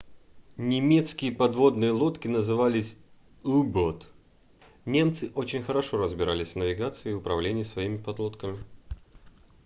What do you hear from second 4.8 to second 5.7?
немцы очень